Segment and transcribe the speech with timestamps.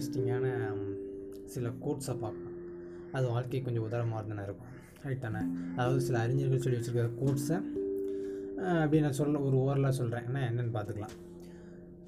[0.00, 0.46] இன்ட்ரெஸ்டிங்கான
[1.44, 2.54] சில கோட்ஸை பார்க்கலாம்
[3.12, 4.70] அது வாழ்க்கை கொஞ்சம் உதாரணமாக தானே இருக்கும்.
[5.02, 5.40] ரைட் தானே?
[5.76, 7.56] அதாவது சில அறிஞர்கள் சொல்லி வச்சுருக்கிற கோட்ஸை
[8.82, 11.14] அப்படி நான் சொல்ல ஒரு ஓரலாக சொல்கிறேன் ஏன்னா என்னென்னு பார்த்துக்கலாம்.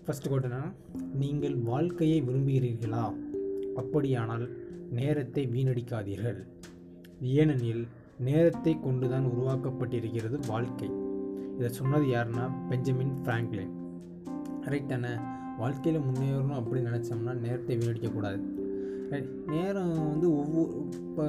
[0.05, 0.73] ஃபஸ்ட்டு கோட் என்னென்னா
[1.15, 3.05] நீங்கள் வாழ்க்கையை விரும்புகிறீர்களா?
[3.77, 4.47] அப்படியானால்
[4.91, 6.41] நேரத்தை வீணடிக்காதீர்கள்.
[7.21, 7.85] ஏனெனில்
[8.19, 10.91] நேரத்தை கொண்டுதான் உருவாக்கப்பட்டிருக்கிறது வாழ்க்கை.
[11.59, 13.75] இதை சொன்னது யாருன்னா பெஞ்சமின் ஃப்ராங்க்லின்.
[14.61, 15.15] ரைட் தானே?
[15.61, 18.39] வாழ்க்கையில் முன்னேறணும் அப்படின்னு நினச்சோம்னா நேரத்தை வீணடிக்கக்கூடாது.
[19.13, 20.71] ரைட் நேரம் வந்து ஒவ்வொரு
[21.07, 21.25] இப்போ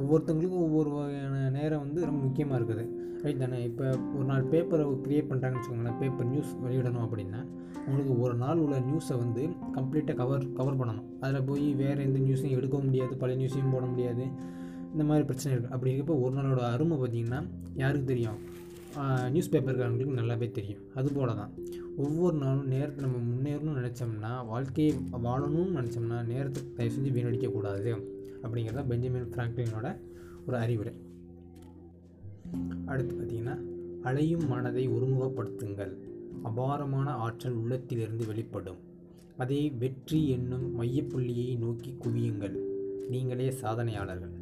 [0.00, 2.84] ஒவ்வொருத்தங்களுக்கும் ஒவ்வொரு வகையான நேரம் வந்து ரொம்ப முக்கியமாக இருக்குது.
[3.24, 3.58] ரைட் தானே?
[3.68, 3.84] இப்போ
[4.16, 5.98] ஒரு நாள் பேப்பரை க்ரியேட் பண்ணுறாங்கன்னு வச்சுக்கோங்களேன்.
[6.02, 7.40] பேப்பர் நியூஸ் வெளியிடணும் அப்படின்னா
[7.86, 9.42] உங்களுக்கு ஒரு நாள் உள்ள நியூஸை வந்து
[9.76, 11.06] கம்ப்ளீட்டாக கவர் கவர் பண்ணணும்.
[11.22, 13.14] அதில் போய் வேறு எந்த நியூஸையும் எடுக்கவும் முடியாது.
[13.22, 14.26] பழைய நியூஸையும் போட முடியாது.
[14.92, 17.40] இந்த மாதிரி பிரச்சனை இருக்குது அப்படி இருக்கப்போ ஒரு நாளோட அருமை பார்த்திங்கன்னா
[17.82, 18.38] யாருக்கு தெரியும்?
[19.34, 20.82] நியூஸ் பேப்பர்காரங்களுக்கு நல்லாவே தெரியும்.
[20.98, 21.52] அது போல தான்
[22.02, 24.92] ஒவ்வொரு நாளும் நேரத்தை நம்ம முன்னேறணும்னு நினச்சோம்னா வாழ்க்கையை
[25.24, 27.90] வாழணும்னு நினச்சோம்னா நேரத்தை தயவு செஞ்சு வீணடிக்கக்கூடாது
[28.42, 29.88] அப்படிங்கிறத பெஞ்சமின் ஃப்ராங்க்லினோட
[30.46, 30.92] ஒரு அறிவுரை.
[32.86, 33.56] அடுத்து பார்த்திங்கன்னா
[34.02, 35.92] அலையும் மனதை ஒருமுகப்படுத்துங்கள்.
[36.42, 38.80] அபாரமான ஆற்றல் உள்ளத்திலிருந்து வெளிப்படும்.
[39.36, 42.56] அதை வெற்றி என்னும் மையப்புள்ளியை நோக்கி குவியுங்கள்.
[43.08, 44.34] நீங்களே சாதனையாளர்கள்.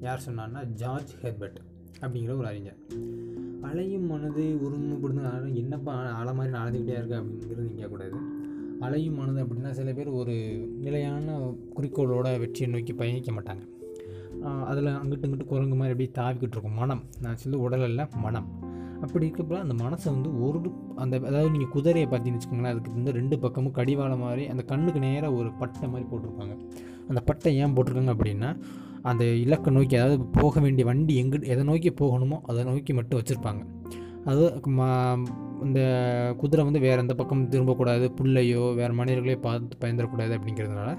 [0.00, 1.60] யார் சொன்னான்னா ஜார்ஜ் ஹெர்பர்ட்
[2.00, 2.80] அப்படிங்கிற ஒரு அறிஞர்.
[3.68, 8.18] அலையும் மனது ஒருமுகப்படுத்து என்னப்பா அலை மாதிரி அலைஞ்சிக்கிட்டே இருக்கு அப்படிங்கிறது நீங்கள் கேட்கக்கூடாது
[8.86, 10.34] அலையும் மனது அப்படின்னா சில பேர் ஒரு
[10.86, 11.36] நிலையான
[11.76, 13.64] குறிக்கோளோட வெற்றியை நோக்கி பயணிக்க மாட்டாங்க.
[14.70, 16.78] அதில் அங்கிட்டு இங்கிட்டு குரங்கு மாதிரி அப்படியே தாவிக்கிட்டு இருக்கும்.
[16.82, 17.02] மனம்.
[17.24, 18.48] நான் சொல்ல உடல் அல்ல மனம்.
[19.04, 20.58] அப்படி இருக்கப்போ அந்த மனசை வந்து ஒரு
[21.02, 25.38] அந்த அதாவது நீங்கள் குதிரையை பார்த்தீங்கன்னு வச்சுக்கோங்களேன் அதுக்கு வந்து ரெண்டு பக்கமும் கடிவாளம் மாதிரி அந்த கண்ணுக்கு நேராக
[25.40, 26.54] ஒரு பட்டை மாதிரி போட்டிருப்பாங்க.
[27.10, 28.50] அந்த பட்டை ஏன் போட்டிருக்காங்க அப்படின்னா
[29.02, 33.62] அந்த இலக்கை நோக்கி அதாவது போக வேண்டிய வண்டி எங்கு எதை நோக்கி போகணுமோ அதை நோக்கி மட்டும் வச்சுருப்பாங்க.
[34.24, 34.88] அது மா
[35.62, 35.80] இந்த
[36.38, 38.06] குதிரை வந்து வேறு எந்த பக்கம் திரும்பக்கூடாது.
[38.18, 40.90] புல்லையோ வேறு மனிதர்களையோ பார்த்து பயந்துடக்கூடாது அப்படிங்கிறதுனால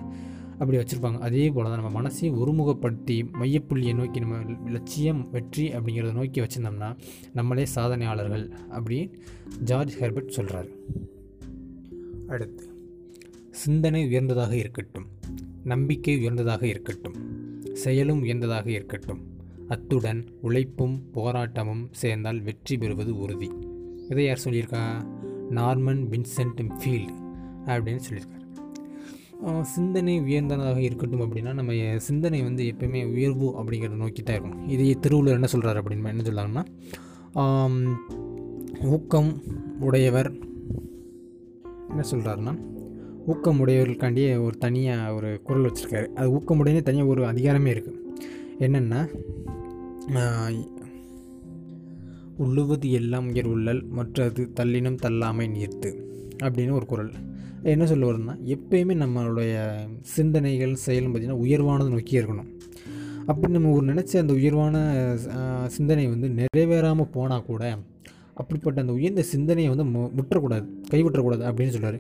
[0.60, 1.20] அப்படி வச்சுருப்பாங்க.
[1.20, 4.38] அதே போல் தான் நம்ம மனசையும் ஒருமுகப்படுத்தி மையப்புள்ளியை நோக்கி நம்ம
[4.70, 6.96] லட்சியம் வெற்றி அப்படிங்கிறத நோக்கி வச்சுருந்தோம்னா
[7.34, 9.00] நம்மளே சாதனையாளர்கள் அப்படி
[9.64, 10.70] ஜார்ஜ் ஹெர்பர்ட் சொல்கிறார்
[12.28, 12.66] அடுத்து
[13.50, 15.08] சிந்தனை உயர்ந்ததாக இருக்கட்டும்
[15.64, 17.18] நம்பிக்கை உயர்ந்ததாக இருக்கட்டும்.
[17.82, 19.22] செயலும் உயர்ந்ததாக இருக்கட்டும்.
[19.74, 23.50] அத்துடன் உழைப்பும் போராட்டமும் சேர்ந்தால் வெற்றி பெறுவது உறுதி.
[24.10, 24.84] இதை யார் சொல்லியிருக்கா?
[25.60, 27.14] நார்மன் வின்சென்ட் ஃபீல்டு
[27.66, 28.42] அப்படின்னு சொல்லியிருக்காரு.
[29.76, 31.74] சிந்தனை உயர்ந்ததாக இருக்கட்டும் அப்படின்னா நம்ம
[32.08, 34.70] சிந்தனை வந்து எப்பயுமே உயர்வு அப்படிங்கிறத நோக்கி தான் இருக்கணும்.
[34.76, 36.64] இதையே திருவள்ளுவர் என்ன சொல்கிறார் அப்படின்னு என்ன சொல்கிறாங்கன்னா
[38.96, 39.32] ஊக்கம்
[39.88, 40.30] உடையவர்
[41.90, 42.54] என்ன சொல்கிறாருன்னா
[43.28, 46.08] ஊக்கமுடையவர்களுக்காண்டியே ஒரு தனியாக ஒரு குரல் வச்சுருக்காரு.
[46.18, 48.00] அது ஊக்கமுடையனே தனியாக ஒரு அதிகாரமே இருக்குது
[48.66, 49.02] என்னென்னா
[52.44, 55.90] உள்ளுவது எல்லாம் உயர் உள்ளல் மற்றது தள்ளினும் தள்ளாமை நீர்த்து
[56.44, 57.12] அப்படின்னு ஒரு குரல்.
[57.74, 59.54] என்ன சொல்ல வரும்னா எப்பயுமே நம்மளுடைய
[60.16, 62.50] சிந்தனைகள் செயலும் பார்த்திங்கன்னா உயர்வானது நோக்கி இருக்கணும்.
[63.32, 64.76] அப்படி நம்ம ஒரு நினச்ச அந்த உயர்வான
[65.76, 67.64] சிந்தனை வந்து நிறைவேறாமல் போனால் கூட
[68.36, 69.86] அப்படிப்பட்ட அந்த உயர்ந்த சிந்தனையை வந்து
[70.18, 71.98] விட்டுறக்கூடாது கைவிட்டக்கூடாது அப்படின்னு சொல்கிறார்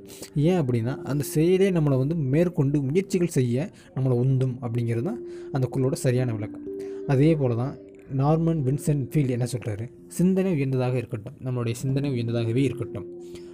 [0.49, 5.19] ஏன் அப்படின்னா அந்த செயலே நம்மளை வந்து மேற்கொண்டு முயற்சிகள் செய்ய நம்மளை உந்தும் அப்படிங்கிறது தான்
[5.51, 6.65] அந்த குள்ளோட சரியான விளக்கம்.
[7.07, 7.73] அதே போல் தான்
[8.21, 13.07] நார்மன் வின்சென்ட் ஃபீல்ட் என்ன சொல்கிறாரு சிந்தனை உயர்ந்ததாக இருக்கட்டும் நம்மளுடைய சிந்தனை உயர்ந்ததாகவே இருக்கட்டும்.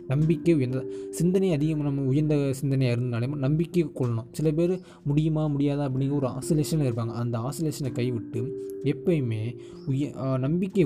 [0.09, 0.79] நம்பிக்கை உயர்ந்த
[1.19, 4.29] சிந்தனை அதிகம் நம்ம உயர்ந்த சிந்தனையாக இருந்தாலே நம்பிக்கை கொள்ளணும்.
[4.37, 7.13] சில பேர் முடியுமா முடியாதா அப்படிங்கிற ஒரு ஆசோலேஷனில் இருப்பாங்க.
[7.23, 8.41] அந்த ஆசோலேஷனை கைவிட்டு
[8.91, 9.41] எப்பயுமே
[9.87, 10.11] உய
[10.45, 10.85] நம்பிக்கை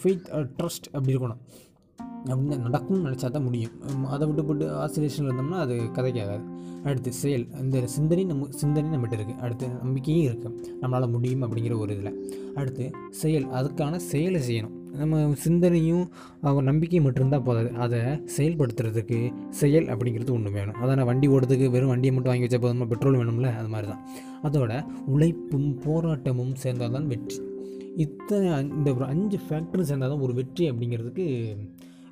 [0.00, 1.42] ஃபெய்த் ட்ரஸ்ட் அப்படி இருக்கணும்.
[2.26, 3.72] அப்படின்னு நடக்கும்னு நினச்சா தான் முடியும்
[4.14, 6.44] அதை விட்டு போட்டு ஆசோலேஷனில் இருந்தோம்னா அது கதைக்காகாது.
[6.88, 7.46] அடுத்து செயல்.
[7.60, 12.14] இந்த சிந்தனை நம்ம சிந்தனை நம்மகிட்ட இருக்குது அடுத்து நம்பிக்கையும் இருக்குது நம்மளால் முடியும் அப்படிங்கிற ஒரு இதில்.
[12.54, 12.90] அடுத்து
[13.22, 13.46] செயல்.
[13.60, 14.76] அதுக்கான செயலை செய்யணும்.
[15.00, 16.04] நம்ம சிந்தனையும்
[16.68, 17.70] நம்பிக்கையும் மட்டும்தான் போதாது.
[17.84, 18.00] அதை
[18.36, 19.18] செயல்படுத்துறதுக்கு
[19.60, 20.78] செயல் அப்படிங்கிறது ஒன்று வேணும்.
[20.82, 22.88] அதான் வண்டி ஓடுறதுக்கு வெறும் வண்டியை மட்டும் வாங்கி வச்சா போதுமா?
[22.92, 23.50] பெட்ரோல் வேணும்ல?
[23.60, 24.02] அது மாதிரி தான்
[24.48, 24.72] அதோட
[25.14, 27.38] உழைப்பும் போராட்டமும் சேர்ந்தால் தான் வெற்றி.
[28.04, 31.24] இத்தனை இந்த ஒரு அஞ்சு ஃபேக்டரும் சேர்ந்தால் தான் ஒரு வெற்றி அப்படிங்கிறதுக்கு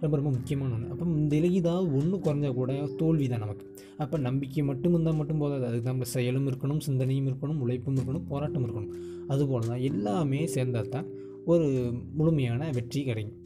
[0.02, 3.64] ரொம்ப ரொம்ப முக்கியமான ஒன்று அப்போ இந்த ஏதாவது ஒன்று குறைஞ்சா கூட தோல்வி தான் நமக்கு.
[4.02, 5.64] அப்போ நம்பிக்கை மட்டும் இருந்தால் மட்டும் போதாது.
[5.68, 8.94] அதுக்கு நம்ம செயலும் இருக்கணும் சிந்தனையும் இருக்கணும் உழைப்பும் இருக்கணும் போராட்டம் இருக்கணும்.
[9.32, 11.08] அதுபோல் தான் எல்லாமே சேர்ந்தால் தான்
[11.44, 13.38] ஒரு முழுமையான வெற்றி கிடைக்கும்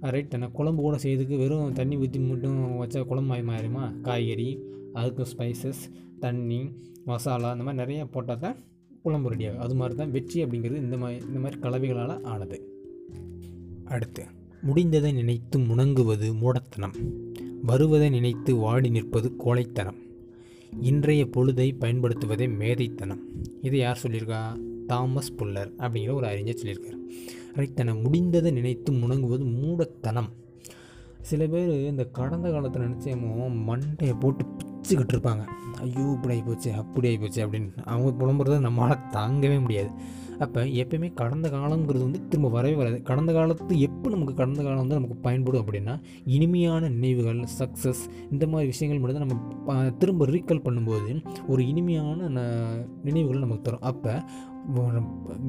[0.00, 4.60] ரைட் தானே குழம்பு கூட செய்யறதுக்கு வெறும் தண்ணி ஊற்றி மட்டும் வச்சா குழம்பு மாறி மாறிமா காய்கறி
[4.92, 5.82] அதுக்கு ஸ்பைசஸ்
[6.18, 6.60] தண்ணி
[7.04, 8.56] மசாலா இந்த மாதிரி நிறைய போட்டால் தான்
[9.02, 12.58] குழம்பு ரெடியாகும் அது மாதிரி தான் வெற்றி அப்படிங்கிறது இந்த மாதிரி இந்த மாதிரி கலவைகளால் ஆனது.
[13.84, 14.22] அடுத்து
[14.66, 16.92] முடிந்ததை நினைத்து முணங்குவது மூடத்தனம்.
[17.62, 19.98] வருவதை நினைத்து வாடி நிற்பது கோழைத்தனம்.
[20.80, 23.22] இன்றைய பொழுதை பயன்படுத்துவதே மேதைத்தனம்.
[23.60, 24.60] இதை யார் சொல்லியிருக்கா?
[24.86, 27.00] தாமஸ் புல்லர் அப்படிங்கிற ஒரு அறிஞர் சொல்லியிருக்கார்.
[27.54, 30.28] ரைட் தன்னை முடிந்ததை நினைத்து முணங்குவது மூடத்தனம்.
[31.20, 35.46] சில பேர் இந்த கடந்த காலத்தில் நினச்சேமோ மண்டையை போட்டு பிச்சு இருப்பாங்க
[35.78, 37.76] ஐயோ இப்படி ஆகிப்போச்சு அப்படி ஆகிப்போச்சு அப்படின்னு.
[37.84, 39.90] அவங்க புலம்புறத நம்மளால் தாங்கவே முடியாது.
[40.38, 43.02] அப்போ எப்பயுமே கடந்த காலங்கிறது வந்து திரும்ப வரவே வராது.
[43.02, 48.68] கடந்த காலத்து எப்போ நமக்கு கடந்த காலம் வந்து நமக்கு பயன்படும் அப்படின்னா இனிமையான நினைவுகள் சக்ஸஸ் இந்த மாதிரி
[48.68, 53.80] விஷயங்கள் மட்டும் தான் நம்ம திரும்ப ரீகால் பண்ணும்போது ஒரு இனிமையான ந- நினைவுகள் நமக்கு தரும்.
[53.80, 54.24] அப்போ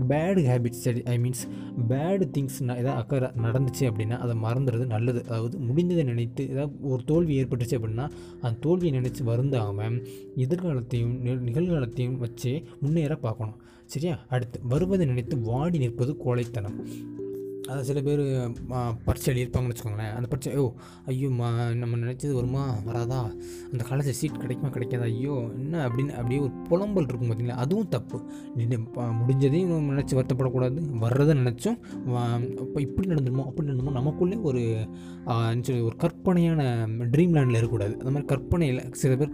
[0.09, 1.43] bad habits I means
[1.89, 5.23] bad things ஏதாவது அக்கறை நடந்துச்சு அப்படின்னா அதை மறந்துடுறது நல்லது.
[5.23, 8.09] அதாவது முடிந்ததை நினைத்து ஏதாவது ஒரு தோல்வி ஏற்பட்டுச்சு அப்படின்னா
[8.41, 9.97] அந்த தோல்வியை நினச்சி வருந்தாமல்
[10.35, 11.15] எதிர்காலத்தையும்
[11.49, 13.59] நிகழ்காலத்தையும் வச்சு முன்னேற பார்க்கணும்.
[13.85, 14.19] சரியா?
[14.29, 16.79] அடுத்து வருவதை நினைத்து வாடி நிற்பது கோழைத்தனம்.
[17.71, 18.21] அதான் சில பேர்
[19.05, 20.13] பரீட்சை எழுதியிருப்பாங்கன்னு வச்சுக்கோங்களேன்.
[20.17, 20.63] அந்த பரீட்சை ஓ
[21.11, 21.49] ஐயோ மா
[21.81, 22.63] நம்ம நினச்சது வருமா?
[22.87, 23.19] வராதா?
[23.71, 25.05] அந்த காலேஜில் சீட் கிடைக்குமா கிடைக்காதா?
[25.13, 25.75] ஐயோ என்ன?
[25.87, 28.19] அப்படின்னு அப்படியே ஒரு புலம்பல் இருக்கும் பார்த்தீங்களா அதுவும் தப்பு.
[29.19, 30.81] முடிஞ்சதையும் நம்ம நினச்சி வருத்தப்படக்கூடாது.
[31.03, 31.77] வர்றதை நினச்சோம்
[32.65, 34.63] இப்போ இப்படி நடந்துருமோ அப்படி நடந்துமோ நமக்குள்ளே ஒரு
[35.87, 36.61] ஒரு கற்பனையான
[37.13, 37.93] ட்ரீம் லேண்டில் இருக்கக்கூடாது.
[38.01, 39.33] அந்த மாதிரி கற்பனையில் சில பேர்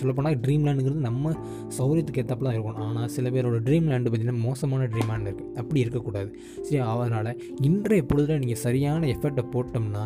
[0.00, 1.32] சொல்லப்போனால் ட்ரீம் லேண்டுங்கிறது நம்ம
[1.78, 5.80] சௌரியத்துக்கு ஏற்றப்பல தான் இருக்கணும் ஆனால் சில பேரோட ட்ரீம் லேண்டு பார்த்திங்கன்னா மோசமான ட்ரீம் லேண்ட் இருக்குது அப்படி
[5.84, 6.30] இருக்கக்கூடாது.
[6.66, 7.30] சரி அதனால்
[7.60, 10.04] இன்றைய பொழுதில் நீங்கள் சரியான எஃபர்ட்டை போட்டோம்னா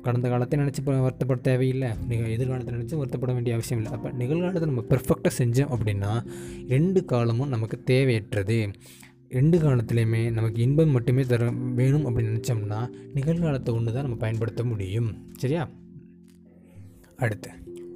[0.00, 1.90] கடந்த காலத்தை நினச்சி வருத்தப்பட தேவையில்லை.
[2.08, 3.98] நீங்கள் எதிர்காலத்தை நினச்சி வருத்தப்பட வேண்டிய அவசியம் இல்லை.
[3.98, 6.26] அப்போ நிகழ்காலத்தை நம்ம பெர்ஃபெக்டாக செஞ்சோம் அப்படின்னா
[6.68, 8.72] ரெண்டு காலமும் நமக்கு தேவையற்றது.
[9.28, 12.80] ரெண்டு காலத்துலேயுமே நமக்கு இன்பம் மட்டுமே தர வேணும் அப்படின்னு நினச்சோம்னா
[13.14, 15.10] நிகழ்காலத்தை ஒன்று தான் நம்ம பயன்படுத்த முடியும்.
[15.36, 15.68] சரியா?
[17.16, 17.50] அடுத்து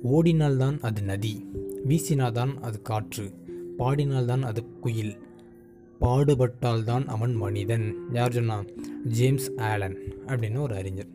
[0.05, 1.47] ஓடினால்தான் அது நதி
[1.89, 3.25] வீசினால்தான் அது காற்று
[3.79, 5.15] பாடினால்தான் அது குயில்.
[6.01, 7.95] பாடுபட்டால்தான் அவன் மனிதன்.
[8.13, 8.65] யார் சொன்னா?
[9.05, 11.07] ஜேம்ஸ் ஆலன் அப்படின்னு ஒரு அறிஞர்.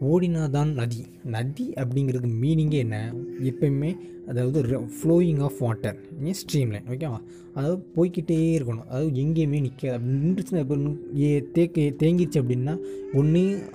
[0.00, 1.06] ஓடினாதான் நதி.
[1.24, 3.14] நதி அப்படிங்கிறது மீனிங்கே என்ன?
[3.42, 3.96] எப்பயுமே
[4.28, 7.20] அதாவது ஃப்ளோயிங் ஆஃப் வாட்டர் ஏன் ஸ்ட்ரீம் லைன் ஓகேவா
[7.54, 8.86] அதாவது போய்க்கிட்டே இருக்கணும்.
[8.86, 10.76] அதாவது எங்கேயுமே நிற்க நின்றுச்சுன்னா இப்போ
[11.20, 12.78] ஏ தேக்க தேங்கிச்சு அப்படின்னா
[13.12, 13.70] ஒன்று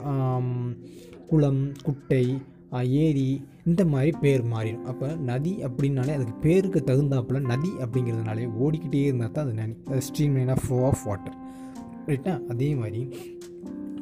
[1.27, 2.37] குளம் குட்டை
[3.01, 4.83] ஏரி இந்த மாதிரி பேர் மாறிடும்.
[4.83, 9.75] அப்போ நதி அப்படின்னாலே அதுக்கு பேருக்கு தகுந்தாப்புல நதி அப்படிங்கிறதுனாலே ஓடிக்கிட்டே இருந்தால் தான் அது நதி.
[9.89, 11.37] அது ஸ்ட்ரீம் லைனாக ஃப்ளோ ஆஃப் வாட்டர்
[12.05, 13.01] ரைட்டா அதே மாதிரி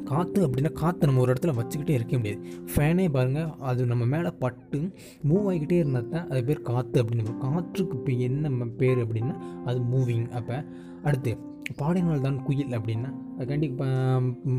[0.04, 2.40] காற்று அப்படின்னா காற்று நம்ம ஒரு இடத்துல வச்சுக்கிட்டே இருக்க முடியாது.
[2.74, 4.80] ஃபேனே பாருங்கள் அது நம்ம மேலே பட்டு
[5.28, 10.28] மூவ் ஆகிக்கிட்டே இருந்தால் தான் அது பேர் காற்று அப்படின்னு காற்றுக்கு இப்போ என்ன பேர் அப்படின்னா அது மூவிங்
[10.28, 10.64] அப்போ
[11.02, 11.32] அடுத்து
[11.78, 13.86] பாடினால் தான் குயில் அப்படின்னா அதுக்காண்டி இப்போ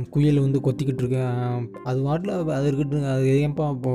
[0.10, 1.22] குயில் வந்து கொத்திக்கிட்டு இருக்கு.
[1.84, 3.92] அது வாட்டில் அது இருக்கிட்டு அது ஏன்ப்பா இப்போ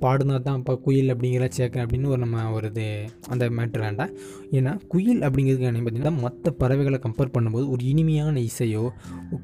[0.00, 2.86] பாடுனா தான் இப்போ குயில் அப்படிங்கிற சேர்க்க அப்படின்னு ஒரு நம்ம ஒரு இது
[3.28, 4.12] அந்த மேட்ரு வேண்டாம்
[4.52, 8.84] ஏன்னா குயில் அப்படிங்கிறதுக்கு என்ன பார்த்தீங்கன்னா மற்ற பறவைகளை கம்பேர் பண்ணும்போது ஒரு இனிமையான இசையோ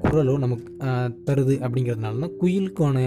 [0.03, 0.67] குரலோ நமக்கு
[1.25, 2.97] தருது அப்படிங்கிறதுனால தான் குயிலுக்கான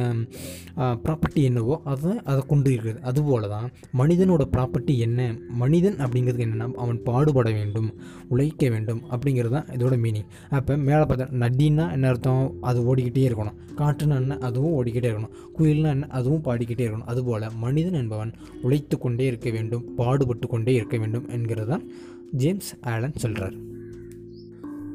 [1.05, 5.21] ப்ராப்பர்ட்டி என்னவோ அதை அதை கொண்டு இருக்கிறது அதுபோல தான் மனிதனோட ப்ராப்பர்ட்டி என்ன?
[5.59, 7.91] மனிதன் அப்படிங்கிறதுக்கு என்னென்னா அவன் பாடுபட வேண்டும்
[8.29, 12.55] உழைக்க வேண்டும் அப்படிங்கிறது தான் இதோட மீனிங் அப்போ மேலே பார்த்தா நடின்னா என்ன அர்த்தம்?
[12.61, 13.55] அது ஓடிக்கிட்டே இருக்கணும்.
[13.77, 14.39] காற்றுனா என்ன?
[14.39, 15.35] அதுவும் ஓடிக்கிட்டே இருக்கணும்.
[15.59, 16.07] குயில்னா என்ன?
[16.07, 17.09] அதுவும் பாடிக்கிட்டே இருக்கணும்.
[17.13, 18.33] அதுபோல் மனிதன் என்பவன்
[18.63, 21.85] உழைத்து கொண்டே இருக்க வேண்டும் பாடுபட்டு கொண்டே இருக்க வேண்டும் என்கிறது தான்
[22.33, 23.55] ஜேம்ஸ் ஆலன் சொல்கிறார்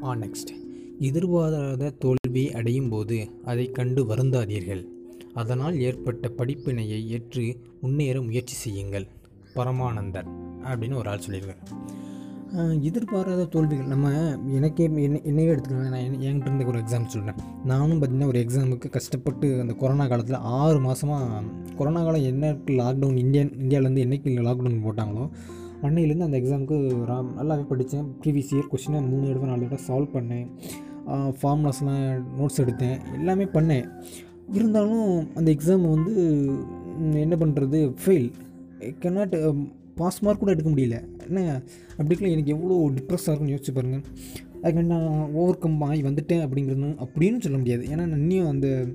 [0.02, 0.52] ஆ நெக்ஸ்ட்
[0.98, 4.84] எதிர்பாராத தோல்வியை அடையும் போது அதை கண்டு வருந்தாதீர்கள்.
[5.34, 9.06] அதனால் ஏற்பட்ட படிப்பினையை ஏற்று முன்னேற முயற்சி செய்யுங்கள்.
[9.54, 10.28] பரமானந்தர்
[10.62, 11.62] அப்படின்னு ஒரு ஆள் சொல்லியிருக்கேன்
[12.88, 13.88] எதிர்பாராத தோல்விகள்.
[13.92, 14.10] நம்ம
[14.58, 17.40] எனக்கே என்ன என்னையே எடுத்துக்கலாம் நான் என்கிட்ட இருந்த ஒரு எக்ஸாம் சொல்கிறேன்
[17.70, 21.42] நானும் பார்த்திங்கன்னா ஒரு எக்ஸாமுக்கு கஷ்டப்பட்டு அந்த கொரோனா காலத்தில் ஆறு மாதமாக
[21.78, 25.26] கொரோனா காலம் என்ன லாக்டவுன் இந்தியன் இந்தியாவிலேருந்து என்னைக்கு லாக்டவுன் போட்டாங்களோ
[25.82, 26.76] அன்னையிலேருந்து அந்த எக்ஸாமுக்கு
[27.38, 28.06] நல்லாவே படித்தேன்.
[28.20, 30.46] ப்ரீவியஸ் இயர் கொஸ்டினை மூணு தடவை நாலு தடவை சால்வ் பண்ணேன்.
[31.40, 32.04] ஃபார்முலாஸ்லாம்
[32.38, 32.98] நோட்ஸ் எடுத்தேன்.
[33.18, 33.86] எல்லாமே பண்ணேன்.
[34.58, 36.14] இருந்தாலும் அந்த எக்ஸாம் வந்து
[37.24, 38.28] என்ன பண்ணுறது ஃபெயில்
[39.02, 39.36] கேனாட்
[39.94, 41.26] பாஸ் மார்க் கூட எடுக்க முடியல.
[41.26, 41.62] என்ன?
[41.96, 44.00] அப்படிக்கெல்லாம் எனக்கு எவ்வளோ டிப்ரெஸ்ஸாக இருக்கும்னு யோசிச்சு பாருங்கள்
[44.62, 47.84] அதுக்கு நான் ஓவர் கம் ஆகி வந்துட்டேன் அப்படிங்கிறது அப்படின்னு சொல்ல முடியாது.
[47.84, 48.86] ஏன்னா நான் இன்னும் அந்த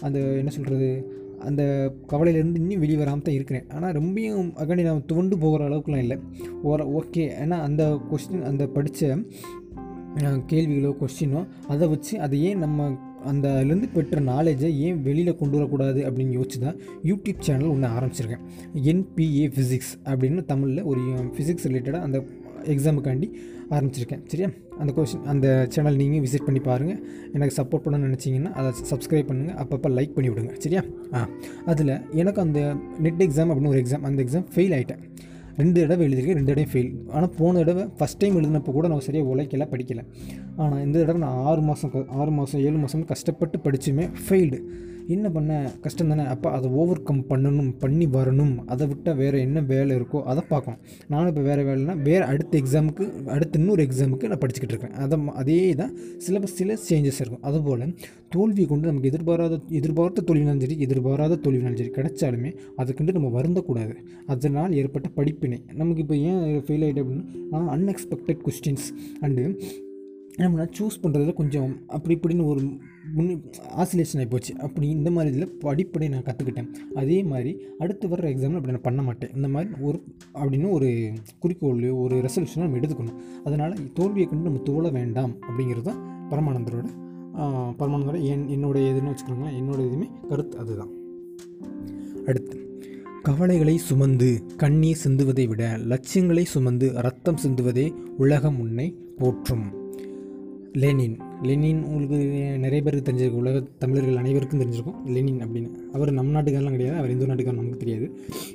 [0.00, 3.70] அந்த என்ன சொல்கிறது அந்த கவலையிலேருந்து இன்னும் வெளியே வராமல் தான் இருக்கிறேன்.
[3.70, 6.18] ஆனால் ரொம்பையும் அகண்டி நான் துவண்டு போகிற அளவுக்குலாம் இல்லை.
[6.64, 7.30] ஓர ஓகே.
[7.44, 9.18] ஏன்னா அந்த கொஸ்டின் அந்த படித்த
[10.16, 16.10] கேள்விகளோ கொஸ்டினோ அதை வச்சு அதை ஏன் நம்ம அந்த அதுலேருந்து பெற்ற நாலேஜை ஏன் வெளியில் கொண்டு வரக்கூடாது
[16.10, 18.44] அப்படின்னு யோசிச்சு தான் யூடியூப் சேனல் ஒன்று ஆரம்பிச்சிருக்கேன்.
[18.92, 21.00] என்பிஏ ஃபிசிக்ஸ் அப்படின்னு தமிழில் ஒரு
[21.36, 22.24] ஃபிசிக்ஸ் ரிலேட்டடாக அந்த
[22.74, 23.28] எக்ஸாமுக்காண்டி
[23.70, 24.22] ஆரம்பிச்சிருக்கேன்.
[24.26, 24.48] சரியா?
[24.80, 27.00] அந்த கொஷின் அந்த சேனல் நீங்கள் விசிட் பண்ணி பாருங்கள்
[27.34, 30.52] எனக்கு சப்போர்ட் பண்ண நினச்சிங்கன்னா அதை சப்ஸ்கிரைப் பண்ணுங்கள் அப்பப்போ லைக் பண்ணி விடுங்க.
[30.58, 30.84] சரியா?
[31.14, 31.28] ஆ
[31.66, 35.02] அதில் எனக்கு அந்த நெட் எக்ஸாம் அப்படின்னு ஒரு எக்ஸாம் அந்த எக்ஸாம் ஃபெயில் ஆகிட்டேன்
[35.56, 39.28] ரெண்டு தடவை எழுதியிருக்கேன் ரெண்டு தடவை ஃபெயில் ஆனால் போன தடவை ஃபஸ்ட் டைம் எழுதினப்போ கூட நான் சரியாக
[39.34, 40.04] உழைக்கல படிக்கலை.
[40.62, 44.60] ஆனால் இந்த தடவை நான் ஆறு மாதம் ஆறு மாதம் ஏழு மாதம் கஷ்டப்பட்டு படித்துமே ஃபெயில்டு
[45.14, 45.52] என்ன பண்ண
[45.84, 46.24] கஷ்டம் தானே?
[46.32, 48.52] அப்போ அதை ஓவர் கம் பண்ணணும் பண்ணி வரணும்.
[48.72, 50.80] அதை விட்டால் வேறு என்ன வேலை இருக்கோ அதை பார்க்கணும்.
[51.12, 53.04] நானும் இப்போ வேறு வேலைனா வேறு அடுத்த எக்ஸாமுக்கு
[53.36, 54.94] அடுத்த இன்னொரு எக்ஸாமுக்கு நான் படிச்சுக்கிட்டு இருக்கேன்.
[55.04, 55.94] அதை அதே தான்
[56.26, 57.42] சிலபஸில் சேஞ்சஸ் இருக்கும்.
[57.50, 57.86] அதுபோல்
[58.36, 63.96] தோல்வி கொண்டு நமக்கு எதிர்பாராத எதிர்பார்த்த தோல்வினாலும் சரி எதிர்பாராத தோல்வினாலும் சரி கிடைச்சாலுமே அதுக்குண்டு நம்ம வருந்தக்கூடாது.
[64.34, 65.60] அதனால் ஏற்பட்ட படிப்பினை.
[65.82, 68.88] நமக்கு இப்போ ஏன் ஃபெயில் ஆகிட்டு அப்படின்னா அன்எக்ஸ்பெக்டட் கொஸ்டின்ஸ்
[69.26, 69.44] அண்டு
[70.40, 72.60] நம்ம சூஸ் பண்ணுறதுல கொஞ்சம் அப்படி இப்படின்னு ஒரு
[73.16, 73.34] முன்னே
[73.82, 76.68] ஆசிலேஷன் ஆகிப்போச்சு அப்படி இந்த மாதிரி இதில் படிப்படை நான் கற்றுக்கிட்டேன்
[77.00, 77.52] அதே மாதிரி
[77.82, 79.32] அடுத்து வர்ற எக்ஸாமில் அப்படி நான் பண்ண மாட்டேன்.
[79.36, 79.98] இந்த மாதிரி ஒரு
[80.40, 80.88] அப்படின்னு ஒரு
[81.42, 83.18] குறிக்கோள் ஒரு ரெசல்யூஷனை நம்ம எடுத்துக்கணும்.
[83.46, 86.00] அதனால் தோல்வியை கண்டு நம்ம தோழ வேண்டாம் அப்படிங்கிறது தான்
[86.32, 86.86] பரமானந்தரோட
[87.80, 90.92] பரமானந்தரோட என் என்னோட இதுன்னு வச்சுக்கோங்க என்னோட இதுவுமே கருத்து அதுதான்.
[92.28, 92.56] அடுத்து
[93.26, 94.30] கவலைகளை சுமந்து
[94.62, 97.86] கண்ணீர் சிந்துவதை விட லட்சியங்களை சுமந்து ரத்தம் சிந்துவதே
[98.24, 98.88] உலகம் உன்னை
[99.20, 99.66] போற்றும்.
[100.82, 101.14] லெனின்.
[101.42, 102.18] லெனின் உங்களுக்கு
[102.58, 103.42] நிறைய பேருக்கு தெரிஞ்சிருக்கும்.
[103.42, 104.98] உலக தமிழர்கள் அனைவருக்கும் தெரிஞ்சிருக்கும்.
[105.06, 105.70] லெனின் அப்படின்னு.
[105.92, 106.96] அவர் நம் நாட்டுக்காரெலாம் கிடையாது.
[106.96, 108.06] அவர் இந்து நாட்டுக்காரர் நமக்கு தெரியாது.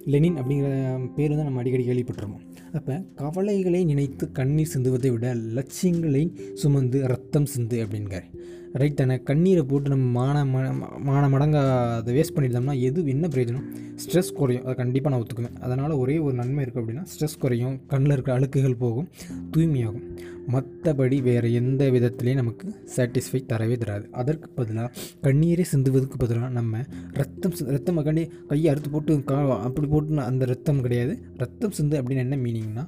[0.05, 0.69] லெனின் அப்படிங்கிற
[1.15, 7.77] பேர் தான் நம்ம அடிக்கடி கேள்விப்பட்டிருக்கோம் அப்போ கவலைகளை நினைத்து கண்ணீர் சிந்துவதை விட லட்சியங்களை சுமந்து ரத்தம் சிந்து
[7.85, 8.27] அப்படிங்கிறார்
[8.73, 13.63] ரைட் தானே கண்ணீரை போட்டு நம்ம மான ம- மான மடங்காக அதை வேஸ்ட் பண்ணியிருந்தோம்னா எது என்ன பிரயோஜனம்?
[13.95, 14.63] ஸ்ட்ரெஸ் குறையும்.
[14.63, 15.59] அதை கண்டிப்பாக நான் ஒத்துக்குவேன்.
[15.59, 19.07] அதனால் ஒரே ஒரு நன்மை இருக்குது அப்படின்னா ஸ்ட்ரெஸ் குறையும் கண்ணில் இருக்கிற அழுக்குகள் போகும்
[19.57, 20.01] தூய்மையாகும்.
[20.47, 24.07] மற்றபடி வேறு எந்த விதத்துலேயும் நமக்கு சாட்டிஸ்ஃபை தரவே தராது.
[24.11, 26.77] அதற்கு பதிலாக கண்ணீரை சிந்துவதற்கு பதிலாக நம்ம
[27.11, 31.19] ரத்தம் சி- ரத்தம் கண்டி கையை அறுத்து போட்டு கா அப்படி போட்டு அந்த ரத்தம் கிடையாது.
[31.37, 32.87] ரத்தம் சிந்து அப்படின்னு என்ன மீனிங்னா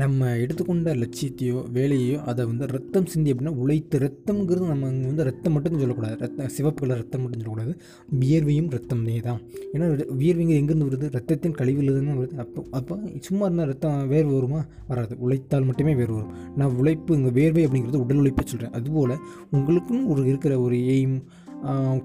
[0.00, 5.52] நம்ம எடுத்துக்கொண்ட லட்சியத்தையோ வேலையோ அதை வந்து ரத்தம் சிந்தி அப்படின்னா உழைத்து ரத்தம்ங்கிறது நம்ம அங்கே வந்து ரத்தம்
[5.54, 6.14] மட்டும் சொல்லக்கூடாது.
[6.22, 7.72] ரத்த சிவப்பு கலர் ரத்தம் மட்டும் சொல்லக்கூடாது.
[8.20, 9.40] வியர்வையும் ரத்தமே தான்.
[9.74, 9.88] ஏன்னா
[10.20, 11.10] வியர்வைங்க எங்கேருந்து வருது?
[11.16, 12.38] ரத்தத்தின் கழிவுலேருந்து வருது.
[12.44, 12.96] அப்போ அப்போ
[13.28, 14.62] சும்மா இருந்தால் ரத்தம் வேர்வை வருமா?
[14.92, 15.16] வராது.
[15.26, 16.32] உழைத்தால் மட்டுமே வேர்வை வரும்.
[16.60, 19.14] நான் உழைப்பு இங்கே வேர்வை அப்படிங்கிறது உடல் உழைப்பை சொல்கிறேன் அதுபோல்
[19.56, 21.16] உங்களுக்குன்னு ஒரு இருக்கிற ஒரு எய்ம்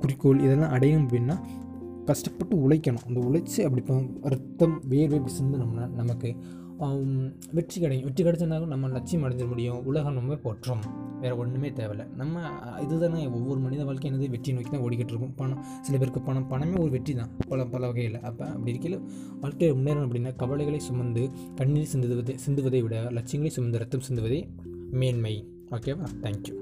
[0.03, 1.37] குறிக்கோள் இதெல்லாம் அடையணும் அப்படின்னா
[2.11, 3.05] கஷ்டப்பட்டு உழைக்கணும்.
[3.07, 3.83] அந்த உழைச்சி அப்படி
[4.35, 6.29] ரத்தம் வேர்வை இப்படி சிந்தினோம்னா நமக்கு
[7.57, 8.07] வெற்றி கிடைக்கும்.
[8.07, 9.85] வெற்றி கிடைச்சனாலும் நம்ம லட்சியம் அடைஞ்சிட முடியும்.
[9.85, 10.83] உலகம் நம்ம போற்றோம்.
[11.21, 12.05] வேறு ஒன்றுமே தேவையில்லை.
[12.15, 12.43] நம்ம
[12.81, 14.29] இதுதானே ஒவ்வொரு மனித வாழ்க்கை என்னது?
[14.29, 15.33] வெற்றி நோக்கி தான் ஓடிக்கிட்டு இருக்கும்.
[15.35, 17.31] பணம் சில பேருக்கு பணம் பணமே ஒரு வெற்றி தான்.
[17.47, 18.19] பல பல வகையில்.
[18.21, 19.01] அப்போ அப்படி இருக்கையில்
[19.41, 24.41] வாழ்க்கையை முன்னேறணும் அப்படின்னா கவலைகளை சுமந்து கண்ணீர் சிந்துவதை சிந்துவதை விட லட்சியங்களை சுமந்து ரத்தம் சிந்துவதே
[24.91, 25.35] மேன்மை.
[25.71, 26.07] ஓகேவா?
[26.21, 26.55] தேங்க்யூ